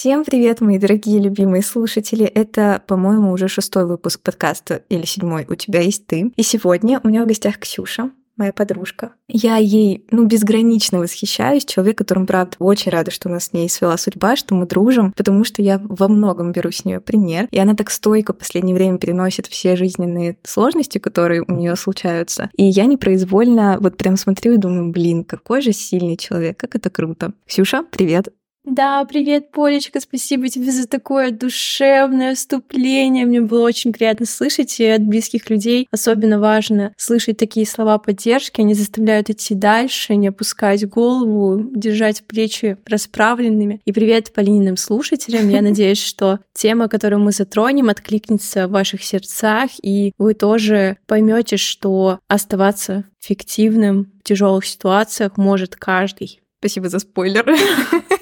[0.00, 2.24] Всем привет, мои дорогие любимые слушатели.
[2.24, 6.32] Это, по-моему, уже шестой выпуск подкаста или седьмой «У тебя есть ты».
[6.36, 9.12] И сегодня у меня в гостях Ксюша, моя подружка.
[9.28, 11.66] Я ей, ну, безгранично восхищаюсь.
[11.66, 15.12] Человек, которым, правда, очень рада, что у нас с ней свела судьба, что мы дружим,
[15.12, 17.46] потому что я во многом беру с нее пример.
[17.50, 22.48] И она так стойко в последнее время переносит все жизненные сложности, которые у нее случаются.
[22.56, 26.88] И я непроизвольно вот прям смотрю и думаю, блин, какой же сильный человек, как это
[26.88, 27.34] круто.
[27.46, 28.32] Ксюша, привет.
[28.64, 33.24] Да, привет, Полечка, спасибо тебе за такое душевное вступление.
[33.24, 38.60] Мне было очень приятно слышать, и от близких людей особенно важно слышать такие слова поддержки.
[38.60, 43.80] Они заставляют идти дальше, не опускать голову, держать плечи расправленными.
[43.86, 45.48] И привет Полининым слушателям.
[45.48, 51.56] Я надеюсь, что тема, которую мы затронем, откликнется в ваших сердцах, и вы тоже поймете,
[51.56, 56.40] что оставаться фиктивным в тяжелых ситуациях может каждый.
[56.58, 57.46] Спасибо за спойлер.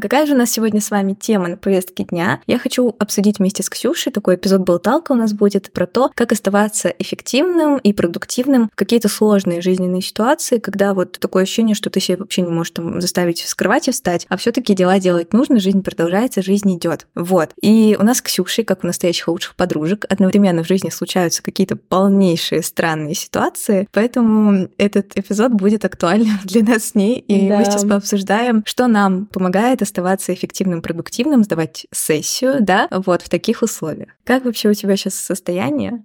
[0.00, 2.40] Какая же у нас сегодня с вами тема на повестке дня?
[2.46, 6.32] Я хочу обсудить вместе с Ксюшей, такой эпизод болталка у нас будет, про то, как
[6.32, 12.00] оставаться эффективным и продуктивным в какие-то сложные жизненные ситуации, когда вот такое ощущение, что ты
[12.00, 15.60] себе вообще не можешь там заставить с кровати встать, а все таки дела делать нужно,
[15.60, 17.06] жизнь продолжается, жизнь идет.
[17.14, 17.50] Вот.
[17.60, 21.76] И у нас с Ксюшей, как у настоящих лучших подружек, одновременно в жизни случаются какие-то
[21.76, 27.58] полнейшие странные ситуации, поэтому этот эпизод будет актуальным для нас с ней, и да.
[27.58, 33.62] мы сейчас пообсуждаем, что нам помогает оставаться эффективным, продуктивным, сдавать сессию, да, вот в таких
[33.62, 34.10] условиях.
[34.24, 36.04] Как вообще у тебя сейчас состояние?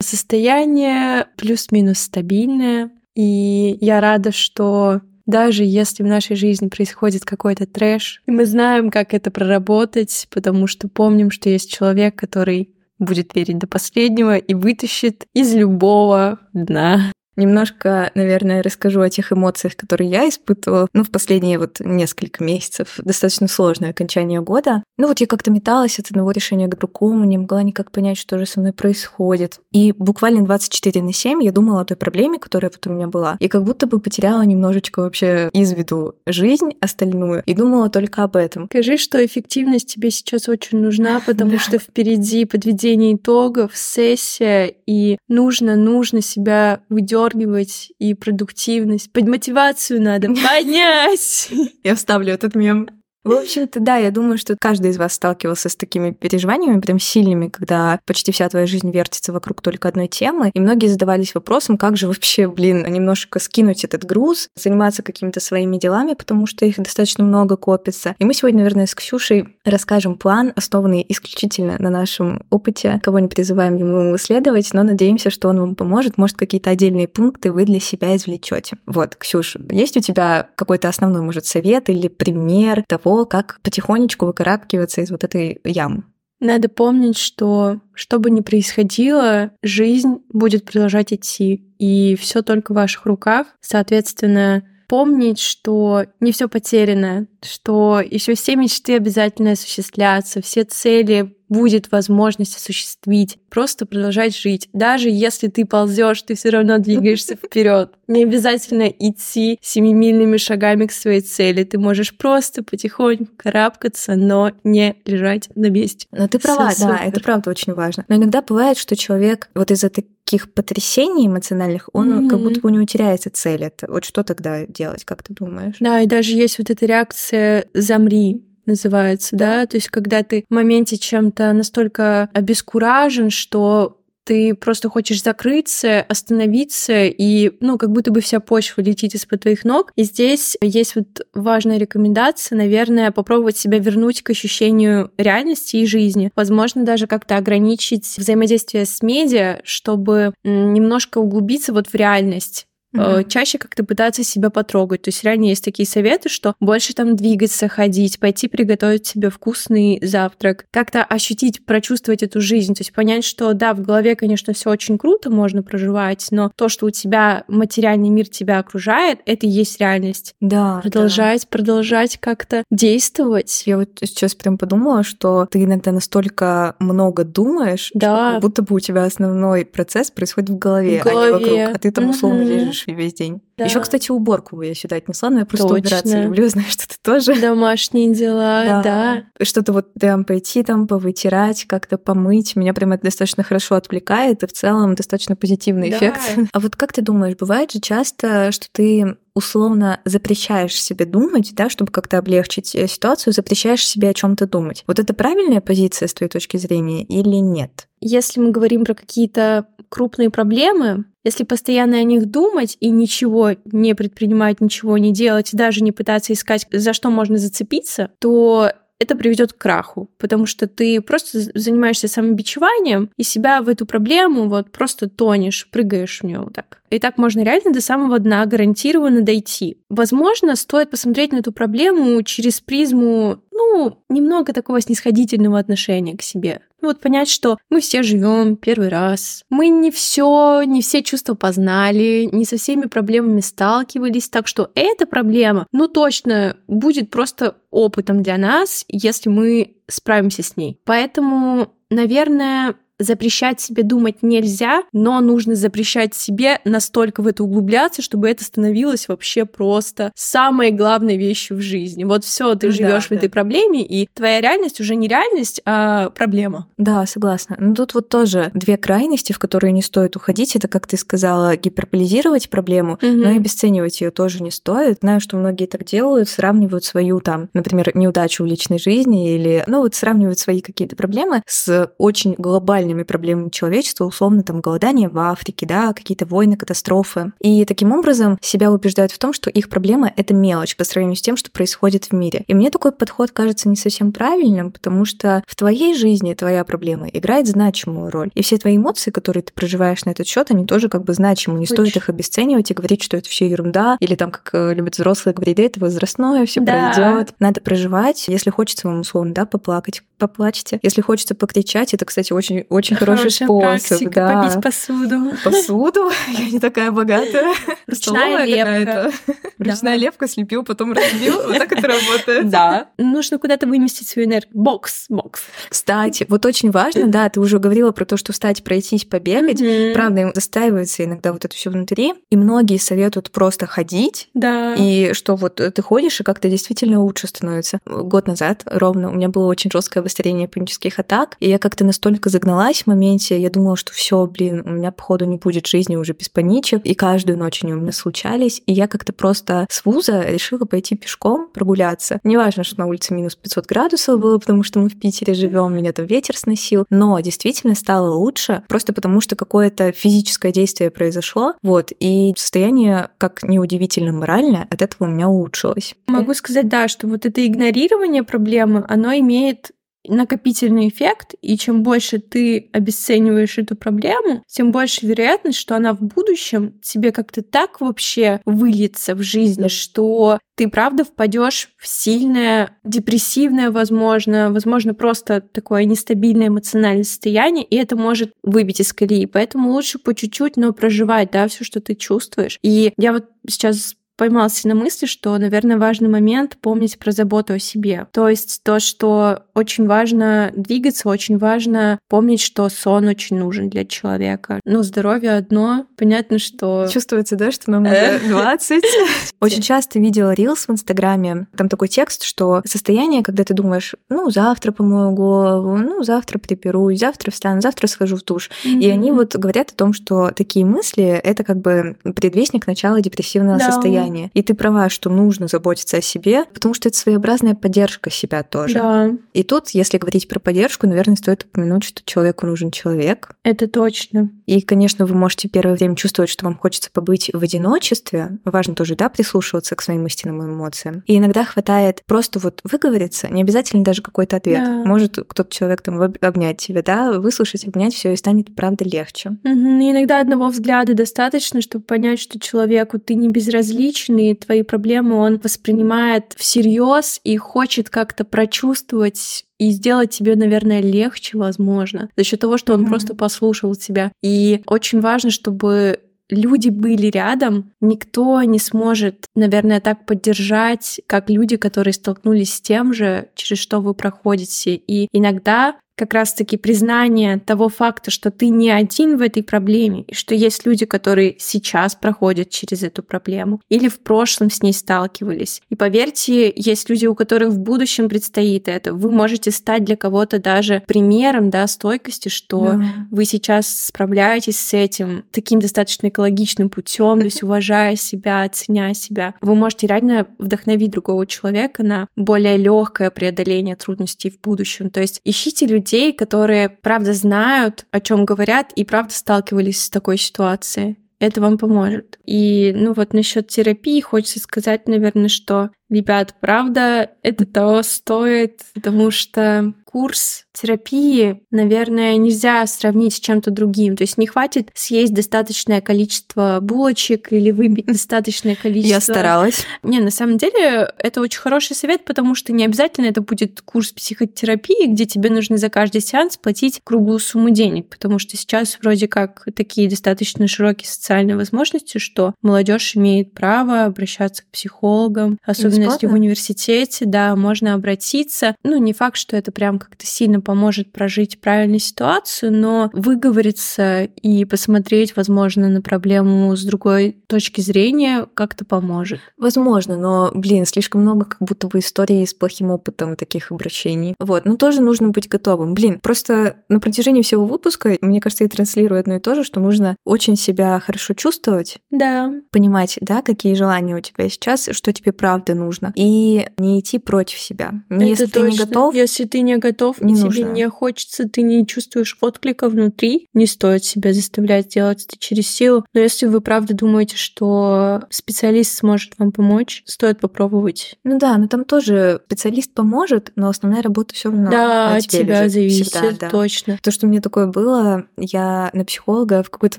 [0.00, 8.22] Состояние плюс-минус стабильное, и я рада, что даже если в нашей жизни происходит какой-то трэш,
[8.26, 13.58] и мы знаем, как это проработать, потому что помним, что есть человек, который будет верить
[13.58, 17.12] до последнего и вытащит из любого дна.
[17.38, 22.98] Немножко, наверное, расскажу о тех эмоциях, которые я испытывала, ну, в последние вот несколько месяцев.
[22.98, 24.82] Достаточно сложное окончание года.
[24.96, 28.38] Ну, вот я как-то металась от одного решения к другому, не могла никак понять, что
[28.38, 29.60] же со мной происходит.
[29.70, 33.36] И буквально 24 на 7 я думала о той проблеме, которая вот у меня была,
[33.38, 38.34] и как будто бы потеряла немножечко вообще из виду жизнь остальную, и думала только об
[38.34, 38.66] этом.
[38.66, 45.76] Скажи, что эффективность тебе сейчас очень нужна, потому что впереди подведение итогов, сессия, и нужно,
[45.76, 49.12] нужно себя выдергивать поддергивать и продуктивность.
[49.12, 51.50] Под мотивацию надо поднять.
[51.84, 52.88] Я вставлю этот мем.
[53.24, 57.48] В общем-то, да, я думаю, что каждый из вас сталкивался с такими переживаниями, прям сильными,
[57.48, 60.50] когда почти вся твоя жизнь вертится вокруг только одной темы.
[60.54, 65.78] И многие задавались вопросом, как же вообще, блин, немножко скинуть этот груз, заниматься какими-то своими
[65.78, 68.14] делами, потому что их достаточно много копится.
[68.18, 73.00] И мы сегодня, наверное, с Ксюшей расскажем план, основанный исключительно на нашем опыте.
[73.02, 76.18] Кого не призываем ему исследовать, но надеемся, что он вам поможет.
[76.18, 78.78] Может, какие-то отдельные пункты вы для себя извлечете.
[78.86, 84.26] Вот, Ксюш, есть у тебя какой-то основной, может, совет или пример того, того, как потихонечку
[84.26, 86.04] выкарабкиваться из вот этой ямы.
[86.40, 92.76] Надо помнить, что что бы ни происходило, жизнь будет продолжать идти, и все только в
[92.76, 93.46] ваших руках.
[93.60, 101.90] Соответственно, помнить, что не все потеряно, что еще все мечты обязательно осуществляться, все цели будет
[101.90, 104.68] возможность осуществить, просто продолжать жить.
[104.72, 107.92] Даже если ты ползешь, ты все равно двигаешься вперед.
[108.06, 111.64] Не обязательно идти семимильными шагами к своей цели.
[111.64, 116.06] Ты можешь просто потихоньку карабкаться, но не лежать на месте.
[116.12, 117.08] Но ты права, Все да, супер.
[117.08, 118.04] это правда очень важно.
[118.08, 119.88] Но иногда бывает, что человек вот из-за
[120.28, 122.28] таких потрясений эмоциональных, он mm-hmm.
[122.28, 123.64] как будто бы не теряется цель.
[123.64, 125.76] Это вот что тогда делать, как ты думаешь?
[125.80, 130.52] Да, и даже есть вот эта реакция «замри», называется, да, то есть когда ты в
[130.52, 133.97] моменте чем-то настолько обескуражен, что
[134.28, 139.64] ты просто хочешь закрыться, остановиться, и, ну, как будто бы вся почва летит из-под твоих
[139.64, 139.90] ног.
[139.96, 146.30] И здесь есть вот важная рекомендация, наверное, попробовать себя вернуть к ощущению реальности и жизни.
[146.36, 152.67] Возможно, даже как-то ограничить взаимодействие с медиа, чтобы немножко углубиться вот в реальность
[152.98, 153.28] mm-hmm.
[153.28, 155.02] чаще как-то пытаться себя потрогать.
[155.02, 159.98] То есть реально есть такие советы, что больше там двигаться, ходить, пойти приготовить себе вкусный
[160.02, 164.70] завтрак, как-то ощутить, прочувствовать эту жизнь, то есть понять, что да, в голове, конечно, все
[164.70, 169.48] очень круто можно проживать, но то, что у тебя материальный мир тебя окружает, это и
[169.48, 170.34] есть реальность.
[170.40, 170.80] Да.
[170.82, 171.48] Продолжать, да.
[171.50, 173.62] продолжать как-то действовать.
[173.66, 177.98] Я вот сейчас прям подумала, что ты иногда настолько много думаешь, да.
[177.98, 181.34] что как будто бы у тебя основной процесс происходит в голове, в голове.
[181.34, 182.58] а не вокруг, а ты там условно mm-hmm.
[182.58, 183.42] лежишь весь день.
[183.58, 183.64] Да.
[183.64, 185.78] Еще, кстати, уборку я сюда отнесла, но я просто Точно.
[185.80, 187.40] убираться люблю, знаю, что ты тоже.
[187.40, 188.82] Домашние дела, да.
[188.82, 189.44] да.
[189.44, 192.54] Что-то вот там пойти, там повытирать, как-то помыть.
[192.54, 195.96] Меня прям это достаточно хорошо отвлекает, и в целом достаточно позитивный да.
[195.96, 196.20] эффект.
[196.52, 201.68] А вот как ты думаешь, бывает же часто, что ты условно запрещаешь себе думать, да,
[201.68, 204.84] чтобы как-то облегчить э, ситуацию, запрещаешь себе о чем-то думать.
[204.86, 207.88] Вот это правильная позиция с твоей точки зрения или нет?
[208.00, 213.94] Если мы говорим про какие-то крупные проблемы, если постоянно о них думать и ничего не
[213.94, 219.52] предпринимать, ничего не делать, даже не пытаться искать, за что можно зацепиться, то это приведет
[219.52, 225.08] к краху, потому что ты просто занимаешься самобичеванием и себя в эту проблему вот просто
[225.08, 226.82] тонешь, прыгаешь в нее вот так.
[226.90, 229.78] И так можно реально до самого дна гарантированно дойти.
[229.88, 236.62] Возможно, стоит посмотреть на эту проблему через призму, ну, немного такого снисходительного отношения к себе.
[236.80, 242.28] Вот понять, что мы все живем первый раз, мы не все, не все чувства познали,
[242.30, 248.38] не со всеми проблемами сталкивались, так что эта проблема, ну точно, будет просто опытом для
[248.38, 250.80] нас, если мы справимся с ней.
[250.84, 258.28] Поэтому, наверное, запрещать себе думать нельзя, но нужно запрещать себе настолько в это углубляться, чтобы
[258.28, 262.04] это становилось вообще просто самой главной вещью в жизни.
[262.04, 266.10] Вот все, ты живешь да, в этой проблеме, и твоя реальность уже не реальность, а
[266.10, 266.66] проблема.
[266.76, 267.56] Да, согласна.
[267.58, 270.56] Но тут вот тоже две крайности, в которые не стоит уходить.
[270.56, 273.06] Это, как ты сказала, гиперполизировать проблему, угу.
[273.06, 274.98] но и обесценивать ее тоже не стоит.
[275.00, 279.80] Знаю, что многие так делают, сравнивают свою там, например, неудачу в личной жизни или, ну
[279.80, 285.18] вот сравнивают свои какие-то проблемы с очень глобальными глобальными проблемами человечества, условно там голодание в
[285.18, 287.32] Африке, да, какие-то войны, катастрофы.
[287.40, 291.22] И таким образом себя убеждают в том, что их проблема— это мелочь по сравнению с
[291.22, 292.44] тем, что происходит в мире.
[292.46, 297.08] И мне такой подход кажется не совсем правильным, потому что в твоей жизни твоя проблема
[297.08, 298.30] играет значимую роль.
[298.34, 301.58] И все твои эмоции, которые ты проживаешь на этот счет, они тоже как бы значимы.
[301.58, 301.74] Не Очень.
[301.74, 305.34] стоит их обесценивать и говорить, что это все ерунда, или там, как э, любят взрослые
[305.34, 306.92] говорить, да, это возрастное, все да.
[306.94, 307.34] пройдет.
[307.38, 308.28] Надо проживать.
[308.28, 310.78] Если хочется вам условно, да, поплакать, поплачьте.
[310.82, 314.10] Если хочется покричать, это, кстати, очень очень хороший способ.
[314.10, 314.42] да.
[314.42, 315.32] Побить посуду.
[315.44, 316.10] Посуду?
[316.28, 317.54] Я не такая богатая.
[317.86, 319.12] Ручная лепка.
[319.58, 321.34] Ручная лепка слепил, потом разбил.
[321.46, 322.48] Вот так это работает.
[322.50, 322.88] Да.
[322.98, 324.50] Нужно куда-то выместить свою энергию.
[324.54, 325.42] Бокс, бокс.
[325.68, 329.62] Кстати, вот очень важно, да, ты уже говорила про то, что встать, пройтись, побегать.
[329.94, 332.14] Правда, застаивается иногда вот это все внутри.
[332.30, 334.28] И многие советуют просто ходить.
[334.34, 334.74] Да.
[334.74, 337.80] И что вот ты ходишь, и как-то действительно лучше становится.
[337.84, 342.30] Год назад ровно у меня было очень жесткое обострение панических атак, и я как-то настолько
[342.30, 343.40] загналась сдалась в моменте.
[343.40, 346.84] Я думала, что все, блин, у меня, походу, не будет жизни уже без паничек.
[346.84, 348.62] И каждую ночь они у меня случались.
[348.66, 352.20] И я как-то просто с вуза решила пойти пешком прогуляться.
[352.24, 355.92] Неважно, что на улице минус 500 градусов было, потому что мы в Питере живем, меня
[355.92, 356.84] там ветер сносил.
[356.90, 361.54] Но действительно стало лучше, просто потому что какое-то физическое действие произошло.
[361.62, 361.92] Вот.
[362.00, 365.94] И состояние, как неудивительно моральное, от этого у меня улучшилось.
[366.06, 369.70] Могу сказать, да, что вот это игнорирование проблемы, оно имеет
[370.06, 376.00] накопительный эффект, и чем больше ты обесцениваешь эту проблему, тем больше вероятность, что она в
[376.00, 383.70] будущем тебе как-то так вообще выльется в жизнь, что ты правда впадешь в сильное депрессивное,
[383.70, 389.26] возможно, возможно, просто такое нестабильное эмоциональное состояние, и это может выбить из колеи.
[389.26, 392.58] Поэтому лучше по чуть-чуть, но проживать, да, все, что ты чувствуешь.
[392.62, 397.58] И я вот сейчас поймался на мысли, что, наверное, важный момент помнить про заботу о
[397.60, 398.06] себе.
[398.12, 403.84] То есть то, что очень важно двигаться, очень важно помнить, что сон очень нужен для
[403.84, 404.60] человека.
[404.64, 405.86] Ну, здоровье одно.
[405.96, 406.88] Понятно, что...
[406.90, 408.82] Чувствуется, да, что нам уже 20.
[409.40, 411.46] Очень часто видела рилс в Инстаграме.
[411.56, 416.98] Там такой текст, что состояние, когда ты думаешь, ну, завтра помою голову, ну, завтра приберусь,
[416.98, 418.50] завтра встану, завтра схожу в душ.
[418.64, 423.58] И они вот говорят о том, что такие мысли— это как бы предвестник начала депрессивного
[423.60, 424.30] состояния состояние.
[424.34, 428.74] И ты права, что нужно заботиться о себе, потому что это своеобразная поддержка себя тоже.
[428.74, 429.10] Да.
[429.32, 433.30] И тут, если говорить про поддержку, наверное, стоит упомянуть, что человеку нужен человек.
[433.42, 434.30] Это точно.
[434.46, 438.38] И, конечно, вы можете первое время чувствовать, что вам хочется побыть в одиночестве.
[438.44, 441.02] Важно тоже, да, прислушиваться к своим истинным эмоциям.
[441.06, 444.64] И иногда хватает просто вот выговориться, не обязательно даже какой-то ответ.
[444.64, 444.84] Да.
[444.84, 449.30] Может кто-то человек там обнять тебя, да, выслушать, обнять, все и станет, правда, легче.
[449.44, 449.90] Угу.
[449.90, 455.38] Иногда одного взгляда достаточно, чтобы понять, что человеку ты не безразличен, личные твои проблемы он
[455.38, 462.58] воспринимает всерьез и хочет как-то прочувствовать и сделать тебе, наверное, легче, возможно, за счет того,
[462.58, 462.88] что он mm-hmm.
[462.88, 464.12] просто послушал тебя.
[464.22, 466.00] И очень важно, чтобы
[466.30, 472.92] люди были рядом, никто не сможет, наверное, так поддержать, как люди, которые столкнулись с тем
[472.92, 474.74] же, через что вы проходите.
[474.74, 480.14] И иногда как раз-таки признание того факта, что ты не один в этой проблеме, и
[480.14, 485.60] что есть люди, которые сейчас проходят через эту проблему или в прошлом с ней сталкивались.
[485.68, 488.94] И поверьте, есть люди, у которых в будущем предстоит это.
[488.94, 492.84] Вы можете стать для кого-то даже примером да, стойкости, что да.
[493.10, 499.34] вы сейчас справляетесь с этим таким достаточно экологичным путем, то есть уважая себя, оценяя себя.
[499.40, 504.90] Вы можете реально вдохновить другого человека на более легкое преодоление трудностей в будущем.
[504.90, 510.18] То есть ищите людей, которые правда знают, о чем говорят, и правда сталкивались с такой
[510.18, 512.18] ситуацией это вам поможет.
[512.24, 519.10] И, ну вот насчет терапии хочется сказать, наверное, что Ребят, правда, это того стоит, потому
[519.10, 523.96] что курс терапии, наверное, нельзя сравнить с чем-то другим.
[523.96, 528.94] То есть не хватит съесть достаточное количество булочек или выпить достаточное количество...
[528.94, 529.64] Я старалась.
[529.82, 533.92] Не, на самом деле это очень хороший совет, потому что не обязательно это будет курс
[533.92, 539.08] психотерапии, где тебе нужно за каждый сеанс платить круглую сумму денег, потому что сейчас вроде
[539.08, 546.06] как такие достаточно широкие социальные возможности, что молодежь имеет право обращаться к психологам, особенно особенности
[546.06, 548.54] в университете, да, можно обратиться.
[548.62, 554.44] Ну, не факт, что это прям как-то сильно поможет прожить правильную ситуацию, но выговориться и
[554.44, 559.20] посмотреть, возможно, на проблему с другой точки зрения как-то поможет.
[559.36, 564.14] Возможно, но, блин, слишком много как будто бы историй с плохим опытом таких обращений.
[564.18, 565.74] Вот, но тоже нужно быть готовым.
[565.74, 569.60] Блин, просто на протяжении всего выпуска, мне кажется, я транслирую одно и то же, что
[569.60, 571.78] нужно очень себя хорошо чувствовать.
[571.90, 572.32] Да.
[572.50, 575.92] Понимать, да, какие желания у тебя сейчас, что тебе правда нужно нужно.
[575.94, 577.74] И не идти против себя.
[577.90, 578.40] Это если точно.
[578.40, 578.94] ты не готов...
[578.94, 580.32] Если ты не готов, не и нужно.
[580.32, 585.48] тебе не хочется, ты не чувствуешь отклика внутри, не стоит себя заставлять делать это через
[585.48, 585.84] силу.
[585.92, 590.98] Но если вы правда думаете, что специалист сможет вам помочь, стоит попробовать.
[591.04, 595.42] Ну да, но там тоже специалист поможет, но основная работа все равно да, от тебя
[595.42, 595.52] лежит.
[595.52, 596.30] зависит, Всегда, да.
[596.30, 596.78] точно.
[596.82, 599.78] То, что мне такое было, я на психолога в какой-то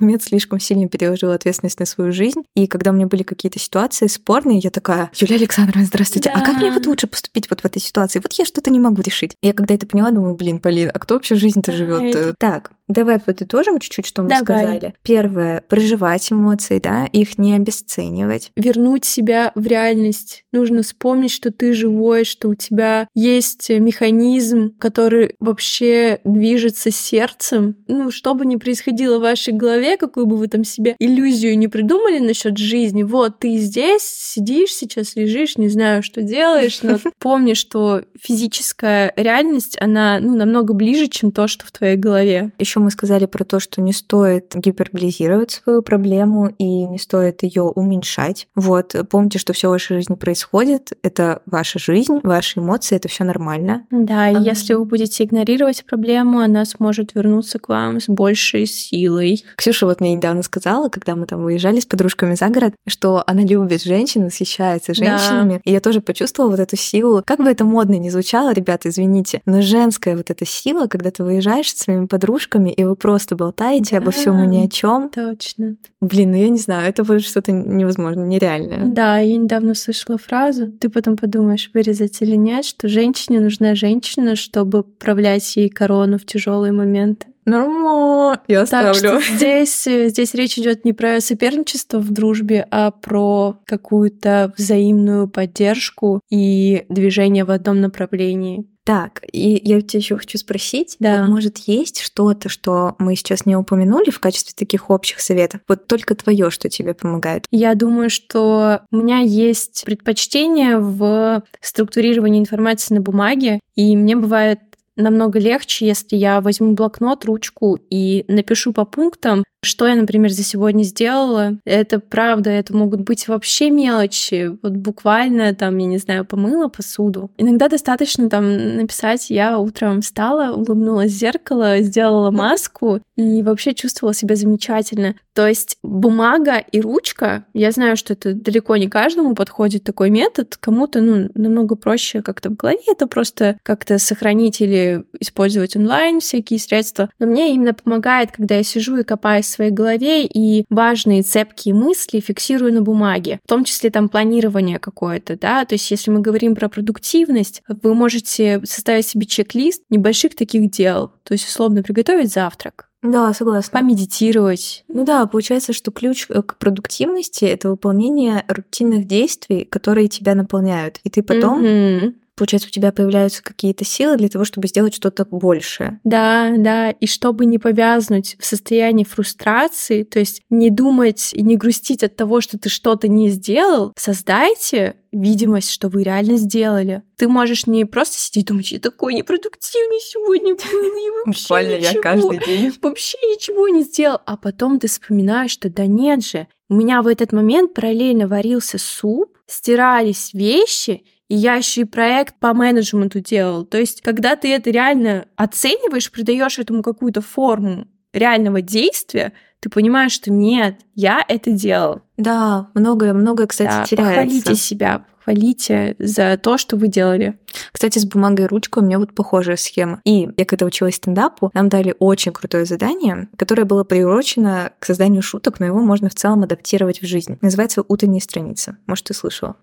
[0.00, 4.06] момент слишком сильно переложила ответственность на свою жизнь, и когда у меня были какие-то ситуации
[4.06, 6.40] спорные, я такая, Юлия Александровна, здравствуйте, да.
[6.40, 8.20] а как мне вот лучше поступить вот в этой ситуации?
[8.20, 9.36] Вот я что-то не могу решить.
[9.42, 12.14] Я когда это поняла, думаю, блин, Полин, а кто вообще жизнь-то живет?
[12.14, 12.34] Это...
[12.38, 14.44] Так, Давай подытожим чуть-чуть, что мы Давай.
[14.44, 14.94] сказали.
[15.02, 18.50] Первое, проживать эмоции, да, их не обесценивать.
[18.56, 20.44] Вернуть себя в реальность.
[20.52, 27.76] Нужно вспомнить, что ты живой, что у тебя есть механизм, который вообще движется сердцем.
[27.88, 31.68] Ну, что бы ни происходило в вашей голове, какую бы вы там себе иллюзию не
[31.68, 37.54] придумали насчет жизни, вот ты здесь сидишь сейчас, лежишь, не знаю, что делаешь, но помни,
[37.54, 42.52] что физическая реальность, она ну, намного ближе, чем то, что в твоей голове.
[42.58, 47.62] Еще мы сказали про то, что не стоит гиперболизировать свою проблему и не стоит ее
[47.62, 48.48] уменьшать.
[48.54, 53.24] Вот, помните, что все в вашей жизни происходит, это ваша жизнь, ваши эмоции, это все
[53.24, 53.86] нормально.
[53.90, 54.40] Да, и а...
[54.40, 59.44] если вы будете игнорировать проблему, она сможет вернуться к вам с большей силой.
[59.56, 63.42] Ксюша вот мне недавно сказала, когда мы там выезжали с подружками за город, что она
[63.42, 65.54] любит женщин, восхищается женщинами.
[65.54, 65.60] Да.
[65.64, 67.22] И я тоже почувствовала вот эту силу.
[67.24, 71.24] Как бы это модно ни звучало, ребята, извините, но женская вот эта сила, когда ты
[71.24, 75.10] выезжаешь с своими подружками, и вы просто болтаете да, обо всем и ни о чем.
[75.10, 75.76] Точно.
[76.00, 78.86] Блин, ну я не знаю, это будет что-то невозможно, нереальное.
[78.86, 84.36] Да, я недавно слышала фразу, ты потом подумаешь, вырезать или нет, что женщине нужна женщина,
[84.36, 87.26] чтобы управлять ей корону в тяжелые моменты.
[87.48, 89.20] Нормально, я так ставлю.
[89.20, 96.20] Что здесь, здесь речь идет не про соперничество в дружбе, а про какую-то взаимную поддержку
[96.30, 98.66] и движение в одном направлении.
[98.88, 101.26] Так, и я тебя еще хочу спросить, да.
[101.26, 105.60] может, есть что-то, что мы сейчас не упомянули в качестве таких общих советов?
[105.68, 107.44] Вот только твое, что тебе помогает?
[107.50, 114.60] Я думаю, что у меня есть предпочтение в структурировании информации на бумаге, и мне бывает
[114.96, 120.42] намного легче, если я возьму блокнот, ручку и напишу по пунктам, что я, например, за
[120.42, 121.58] сегодня сделала.
[121.64, 124.56] Это правда, это могут быть вообще мелочи.
[124.62, 127.30] Вот буквально там, я не знаю, помыла посуду.
[127.36, 134.14] Иногда достаточно там написать, я утром встала, улыбнулась в зеркало, сделала маску и вообще чувствовала
[134.14, 135.16] себя замечательно.
[135.34, 140.56] То есть бумага и ручка, я знаю, что это далеко не каждому подходит такой метод,
[140.56, 146.58] кому-то ну, намного проще как-то в голове это просто как-то сохранить или использовать онлайн всякие
[146.58, 147.10] средства.
[147.18, 152.20] Но мне именно помогает, когда я сижу и копаюсь своей голове и важные цепкие мысли
[152.20, 156.54] фиксирую на бумаге, в том числе там планирование какое-то, да, то есть если мы говорим
[156.54, 162.88] про продуктивность, вы можете составить себе чек-лист небольших таких дел, то есть условно приготовить завтрак,
[163.00, 163.78] да, согласна.
[163.78, 164.84] Помедитировать.
[164.88, 170.98] Ну да, получается, что ключ э, к продуктивности это выполнение рутинных действий, которые тебя наполняют.
[171.04, 175.26] И ты потом mm-hmm получается, у тебя появляются какие-то силы для того, чтобы сделать что-то
[175.30, 176.00] большее.
[176.04, 181.56] Да, да, и чтобы не повязнуть в состоянии фрустрации, то есть не думать и не
[181.56, 187.02] грустить от того, что ты что-то не сделал, создайте видимость, что вы реально сделали.
[187.16, 192.38] Ты можешь не просто сидеть и думать, я такой непродуктивный сегодня был, Буквально я каждый
[192.44, 192.72] день.
[192.80, 194.18] Вообще ничего не сделал.
[194.26, 198.76] А потом ты вспоминаешь, что да нет же, у меня в этот момент параллельно варился
[198.78, 203.64] суп, стирались вещи, и я еще и проект по менеджменту делал.
[203.64, 210.12] То есть, когда ты это реально оцениваешь, придаешь этому какую-то форму реального действия, ты понимаешь,
[210.12, 212.02] что нет, я это делал.
[212.16, 214.14] Да, многое-многое, кстати, Да, теряется.
[214.14, 217.38] похвалите себя, похвалите за то, что вы делали.
[217.72, 220.00] Кстати, с бумагой и ручкой у меня вот похожая схема.
[220.04, 225.22] И я когда училась стендапу, нам дали очень крутое задание, которое было приурочено к созданию
[225.22, 227.36] шуток, но его можно в целом адаптировать в жизнь.
[227.42, 228.76] Называется «Утренняя страница».
[228.86, 229.56] Может, ты слышала?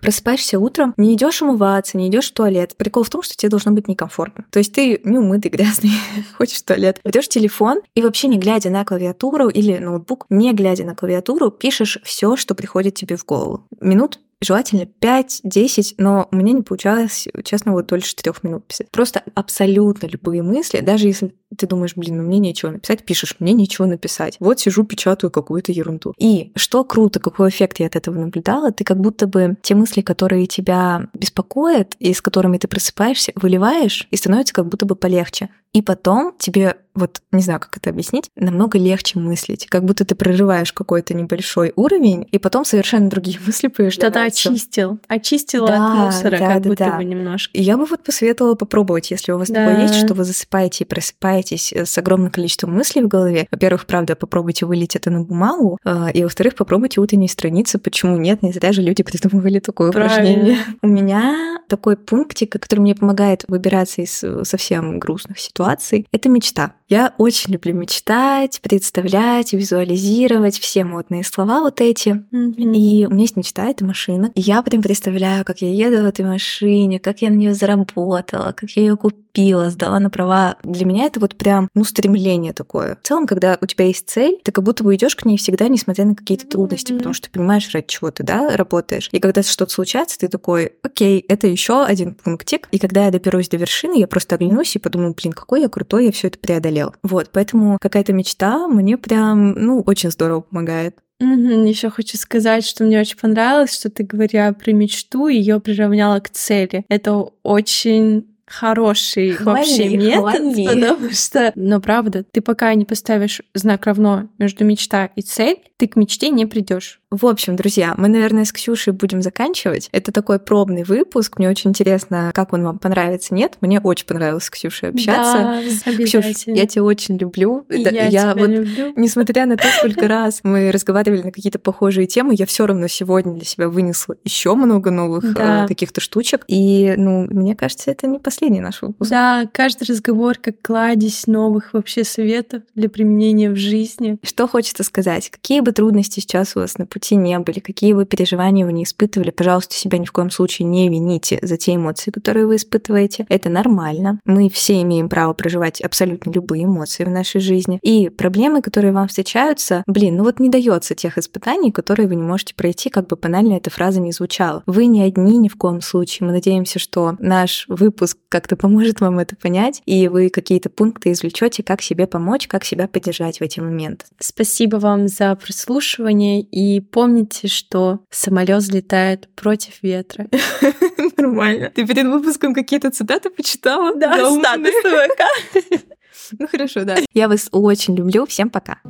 [0.00, 2.76] Просыпаешься утром, не идешь умываться, не идешь в туалет.
[2.76, 4.44] Прикол в том, что тебе должно быть некомфортно.
[4.50, 5.90] То есть ты неумытый, грязный,
[6.36, 7.00] хочешь в туалет.
[7.04, 11.98] Берешь телефон и вообще не глядя на клавиатуру или ноутбук, не глядя на клавиатуру, пишешь
[12.04, 13.66] все, что приходит тебе в голову.
[13.80, 18.90] Минут желательно 5-10, но у меня не получалось, честно, вот дольше 4 минут писать.
[18.90, 23.52] Просто абсолютно любые мысли, даже если ты думаешь, блин, ну мне нечего написать, пишешь, мне
[23.52, 24.36] нечего написать.
[24.40, 26.14] Вот сижу, печатаю какую-то ерунду.
[26.18, 30.00] И что круто, какой эффект я от этого наблюдала, ты как будто бы те мысли,
[30.00, 35.48] которые тебя беспокоят и с которыми ты просыпаешься, выливаешь, и становится как будто бы полегче.
[35.72, 39.66] И потом тебе, вот не знаю, как это объяснить, намного легче мыслить.
[39.66, 44.00] Как будто ты прорываешь какой-то небольшой уровень, и потом совершенно другие мысли появляются.
[44.00, 45.00] Что-то очистил.
[45.08, 46.96] Очистила Да, от мусора, да, как да, будто да.
[46.96, 47.58] бы немножко.
[47.58, 49.66] И я бы вот посоветовала попробовать, если у вас Да.
[49.66, 53.46] такое есть, что вы засыпаете и просыпаетесь э, с огромным количеством мыслей в голове.
[53.50, 57.78] Во-первых, правда, попробуйте вылить это на бумагу, э, и во-вторых, попробуйте утренние страницы.
[57.78, 58.42] Почему нет?
[58.42, 60.58] Не зря же люди придумывали такое упражнение.
[60.82, 66.74] У меня такой пунктик, который мне помогает выбираться из э, совсем грустных ситуаций, это мечта.
[66.88, 72.24] Я очень люблю мечтать, представлять, визуализировать все модные слова вот эти.
[72.30, 74.30] И у меня есть мечта, это машина.
[74.34, 78.52] И я прям представляю, как я еду в этой машине, как я на нее заработала,
[78.52, 79.23] как я ее купила,
[79.70, 80.56] сдала на права.
[80.62, 82.96] Для меня это вот прям, ну, стремление такое.
[83.02, 85.68] В целом, когда у тебя есть цель, ты как будто бы идешь к ней всегда,
[85.68, 89.08] несмотря на какие-то трудности, потому что ты понимаешь, ради чего ты, да, работаешь.
[89.12, 92.68] И когда что-то случается, ты такой, окей, это еще один пунктик.
[92.70, 96.06] И когда я доберусь до вершины, я просто оглянусь и подумаю, блин, какой я крутой,
[96.06, 96.94] я все это преодолел.
[97.02, 100.96] Вот, поэтому какая-то мечта мне прям, ну, очень здорово помогает.
[101.20, 106.28] Еще хочу сказать, что мне очень понравилось, что ты, говоря про мечту, ее приравняла к
[106.30, 106.84] цели.
[106.88, 110.66] Это очень хороший вообще Хвали, метод, хвали.
[110.66, 115.88] потому что, но правда, ты пока не поставишь знак равно между мечта и цель, ты
[115.88, 117.00] к мечте не придешь.
[117.14, 119.88] В общем, друзья, мы, наверное, с Ксюшей будем заканчивать.
[119.92, 121.38] Это такой пробный выпуск.
[121.38, 123.34] Мне очень интересно, как он вам понравится.
[123.34, 125.62] Нет, мне очень понравилось с Ксюшей общаться.
[125.86, 127.64] Да, Ксюш, я тебя очень люблю.
[127.68, 128.92] И Да, я, тебя вот люблю.
[128.96, 133.34] Несмотря на то, сколько раз мы разговаривали на какие-то похожие темы, я все равно сегодня
[133.34, 135.64] для себя вынесла еще много новых Да.
[135.64, 136.42] э, каких-то штучек.
[136.48, 139.08] И, ну, мне кажется, это не последний наш выпуск.
[139.08, 144.18] Да, каждый разговор как кладезь новых вообще советов для применения в жизни.
[144.24, 145.30] Что хочется сказать?
[145.30, 148.84] Какие бы трудности сейчас у вас на пути не были, какие бы переживания вы не
[148.84, 153.26] испытывали, пожалуйста, себя ни в коем случае не вините за те эмоции, которые вы испытываете.
[153.28, 154.20] Это нормально.
[154.24, 157.78] Мы все имеем право проживать абсолютно любые эмоции в нашей жизни.
[157.82, 162.22] И проблемы, которые вам встречаются, блин, ну вот не дается тех испытаний, которые вы не
[162.22, 164.62] можете пройти, как бы банально эта фраза не звучала.
[164.66, 166.26] Вы не одни ни в коем случае.
[166.26, 171.62] Мы надеемся, что наш выпуск как-то поможет вам это понять, и вы какие-то пункты извлечете,
[171.62, 174.06] как себе помочь, как себя поддержать в эти моменты.
[174.18, 180.28] Спасибо вам за прослушивание и помните, что самолет взлетает против ветра.
[181.16, 181.70] Нормально.
[181.74, 183.94] Ты перед выпуском какие-то цитаты почитала?
[183.96, 185.84] Да, статус ТВК.
[186.38, 186.96] Ну хорошо, да.
[187.12, 188.24] Я вас очень люблю.
[188.24, 188.80] Всем пока.